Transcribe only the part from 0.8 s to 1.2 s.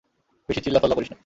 করিস না।